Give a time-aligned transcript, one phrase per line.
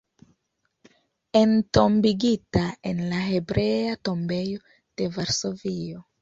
[1.31, 4.63] Entombigita en la Hebrea tombejo
[4.97, 6.07] de Varsovio.